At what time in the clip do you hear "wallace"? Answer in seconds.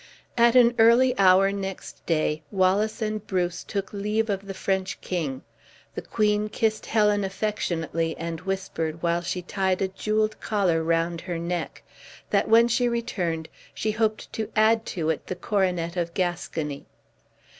2.49-3.03